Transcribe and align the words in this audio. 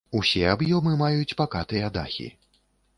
Усе 0.19 0.39
аб'ёмы 0.53 0.95
маюць 1.03 1.37
пакатыя 1.43 1.95
дахі. 1.99 2.27